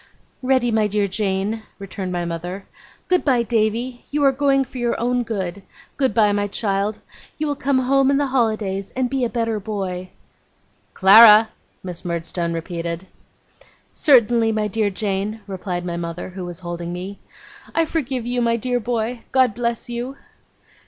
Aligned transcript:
'Ready, 0.41 0.71
my 0.71 0.87
dear 0.87 1.07
Jane,' 1.07 1.61
returned 1.77 2.11
my 2.11 2.25
mother. 2.25 2.65
'Good 3.07 3.23
bye, 3.23 3.43
Davy. 3.43 4.03
You 4.09 4.23
are 4.23 4.31
going 4.31 4.65
for 4.65 4.79
your 4.79 4.99
own 4.99 5.21
good. 5.21 5.61
Good 5.95 6.11
bye, 6.15 6.31
my 6.31 6.47
child. 6.47 6.97
You 7.37 7.45
will 7.45 7.55
come 7.55 7.77
home 7.77 8.09
in 8.09 8.17
the 8.17 8.25
holidays, 8.33 8.89
and 8.95 9.11
be 9.11 9.23
a 9.23 9.29
better 9.29 9.59
boy.' 9.59 10.09
'Clara!' 10.95 11.49
Miss 11.83 12.03
Murdstone 12.03 12.51
repeated. 12.51 13.05
'Certainly, 13.93 14.51
my 14.53 14.67
dear 14.67 14.89
Jane,' 14.89 15.41
replied 15.45 15.85
my 15.85 15.97
mother, 15.97 16.29
who 16.29 16.45
was 16.45 16.61
holding 16.61 16.91
me. 16.91 17.19
'I 17.75 17.85
forgive 17.85 18.25
you, 18.25 18.41
my 18.41 18.55
dear 18.55 18.79
boy. 18.79 19.21
God 19.31 19.53
bless 19.53 19.87
you! 19.87 20.17